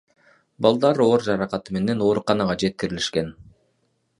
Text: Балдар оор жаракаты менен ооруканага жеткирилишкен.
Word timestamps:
Балдар 0.65 1.01
оор 1.03 1.25
жаракаты 1.27 1.75
менен 1.77 2.01
ооруканага 2.07 2.57
жеткирилишкен. 2.65 3.31